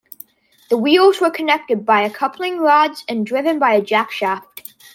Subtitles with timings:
[0.71, 4.73] The wheels were connected by coupling rods and driven by a jackshaft.